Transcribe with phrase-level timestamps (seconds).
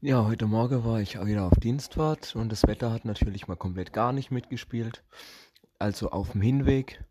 [0.00, 3.92] Ja, heute Morgen war ich wieder auf Dienstfahrt und das Wetter hat natürlich mal komplett
[3.92, 5.02] gar nicht mitgespielt.
[5.80, 7.04] Also auf dem Hinweg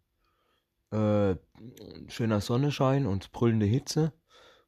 [0.91, 1.35] äh,
[2.07, 4.13] schöner Sonnenschein und brüllende Hitze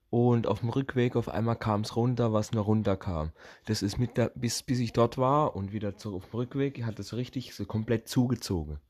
[0.09, 3.31] und auf dem Rückweg auf einmal kam es runter, was nur runterkam.
[3.67, 6.83] Das ist mit der, bis, bis ich dort war und wieder zurück auf dem Rückweg,
[6.83, 8.81] hat es richtig so komplett zugezogen.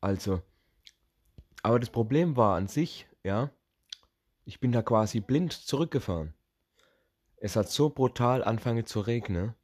[0.00, 0.40] Also,
[1.62, 3.50] aber das Problem war an sich, ja,
[4.46, 6.32] ich bin da quasi blind zurückgefahren.
[7.44, 9.54] Es hat so brutal angefangen zu regnen,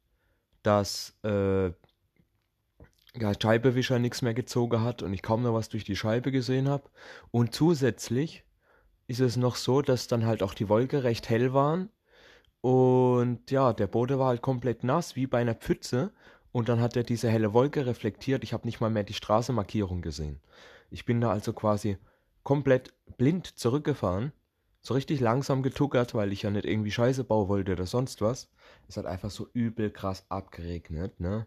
[0.65, 5.95] dass äh, ja, Scheibewischer nichts mehr gezogen hat und ich kaum noch was durch die
[5.95, 6.91] Scheibe gesehen habe.
[7.31, 8.43] Und zusätzlich
[9.07, 11.89] ist es noch so, dass dann halt auch die Wolke recht hell waren.
[12.63, 16.13] Und ja, der Boden war halt komplett nass, wie bei einer Pfütze.
[16.51, 18.43] Und dann hat er diese helle Wolke reflektiert.
[18.43, 20.41] Ich habe nicht mal mehr die Straßenmarkierung gesehen.
[20.91, 21.97] Ich bin da also quasi
[22.43, 24.33] komplett blind zurückgefahren
[24.89, 28.51] so richtig langsam getuckert, weil ich ja nicht irgendwie Scheiße bauen wollte oder sonst was.
[28.89, 31.47] Es hat einfach so übel krass abgeregnet, ne?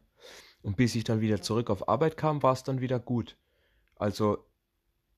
[0.62, 3.40] Und bis ich dann wieder zurück auf Arbeit kam, war es dann wieder gut.
[3.96, 4.46] Also,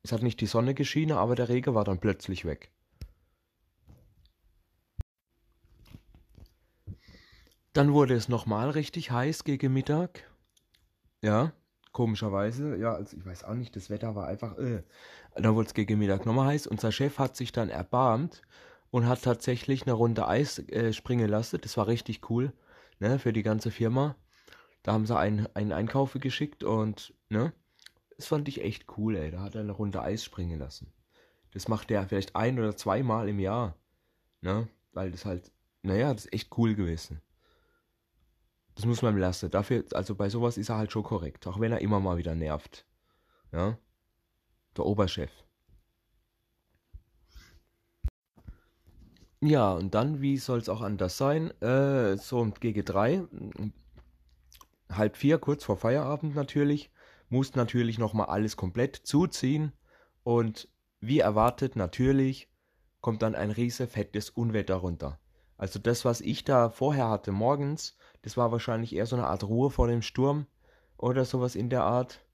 [0.04, 2.72] es hat nicht die Sonne geschienen, aber der Regen war dann plötzlich weg.
[7.74, 10.32] Dann wurde es nochmal richtig heiß gegen Mittag.
[11.22, 11.52] Ja,
[11.94, 14.82] Komischerweise, ja, also ich weiß auch nicht, das Wetter war einfach, äh.
[15.36, 16.66] Dann wurde es gegen Mittag nochmal heiß.
[16.66, 18.42] Unser Chef hat sich dann erbarmt
[18.90, 21.62] und hat tatsächlich eine Runde Eis äh, springen lassen.
[21.62, 22.52] Das war richtig cool,
[23.00, 24.16] ne, für die ganze Firma.
[24.82, 27.54] Da haben sie einen, einen Einkauf geschickt und, ne,
[28.18, 29.30] das fand ich echt cool, ey.
[29.30, 30.92] Da hat er eine Runde Eis springen lassen.
[31.54, 33.76] Das macht er vielleicht ein oder zweimal im Jahr,
[34.42, 35.52] ne, weil das halt,
[35.84, 37.22] naja, das ist echt cool gewesen.
[38.76, 39.52] Das muss man ihm lassen.
[39.52, 42.36] Dafür, also bei sowas ist er halt schon korrekt, auch wenn er immer mal wieder
[42.36, 42.86] nervt.
[43.52, 43.78] Ja?
[44.76, 45.32] Der Oberchef.
[49.42, 51.52] Ja, und dann, wie soll es auch anders sein?
[51.62, 53.24] Äh, so gegen drei,
[54.90, 56.92] halb vier, kurz vor Feierabend natürlich,
[57.28, 59.74] muss natürlich nochmal alles komplett zuziehen.
[60.24, 60.70] Und
[61.02, 62.50] wie erwartet, natürlich,
[63.02, 65.20] kommt dann ein riese fettes Unwetter runter.
[65.58, 69.44] Also das, was ich da vorher hatte morgens, das war wahrscheinlich eher so eine Art
[69.44, 70.48] Ruhe vor dem Sturm
[70.98, 72.26] oder sowas in der Art.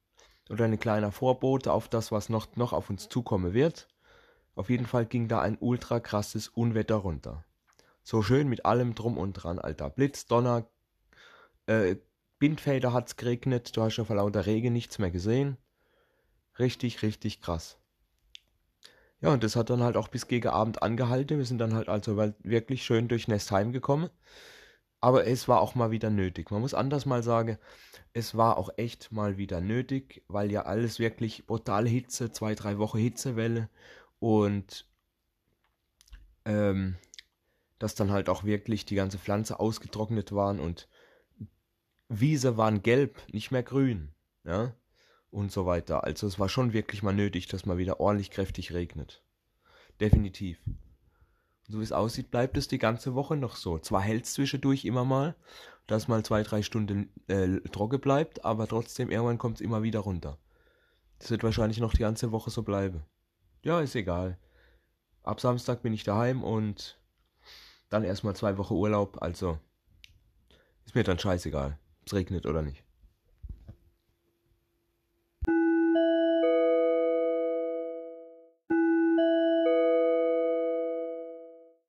[0.49, 3.87] Oder ein kleiner Vorbote auf das, was noch, noch auf uns zukommen wird.
[4.55, 7.45] Auf jeden Fall ging da ein ultra krasses Unwetter runter.
[8.03, 9.89] So schön mit allem drum und dran, Alter.
[9.89, 10.67] Blitz, Donner,
[11.67, 11.97] äh,
[12.39, 15.57] Bindfelder hat's geregnet, du hast ja vor lauter Regen nichts mehr gesehen.
[16.57, 17.78] Richtig, richtig krass.
[19.21, 21.37] Ja, und das hat dann halt auch bis gegen Abend angehalten.
[21.37, 24.09] Wir sind dann halt also wirklich schön durch Nestheim gekommen.
[25.01, 26.51] Aber es war auch mal wieder nötig.
[26.51, 27.57] Man muss anders mal sagen,
[28.13, 32.77] es war auch echt mal wieder nötig, weil ja alles wirklich brutale Hitze, zwei, drei
[32.77, 33.69] Wochen Hitzewelle
[34.19, 34.85] und
[36.45, 36.97] ähm,
[37.77, 40.89] dass dann halt auch wirklich die ganze Pflanze ausgetrocknet waren und
[42.09, 44.11] Wiese waren gelb, nicht mehr grün,
[44.43, 44.73] ja,
[45.31, 46.03] und so weiter.
[46.03, 49.23] Also es war schon wirklich mal nötig, dass mal wieder ordentlich kräftig regnet.
[49.99, 50.59] Definitiv
[51.69, 53.77] so wie es aussieht, bleibt es die ganze Woche noch so.
[53.77, 55.35] Zwar hält es zwischendurch immer mal,
[55.85, 59.99] dass mal zwei, drei Stunden äh, trocken bleibt, aber trotzdem irgendwann kommt es immer wieder
[59.99, 60.39] runter.
[61.19, 63.03] Das wird wahrscheinlich noch die ganze Woche so bleiben.
[63.61, 64.39] Ja, ist egal.
[65.21, 66.99] Ab Samstag bin ich daheim und
[67.89, 69.59] dann erstmal zwei Wochen Urlaub, also
[70.85, 72.83] ist mir dann scheißegal, ob es regnet oder nicht.